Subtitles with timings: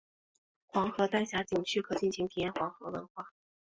[0.65, 3.27] 黄河丹霞景区可尽情体验黄河文化。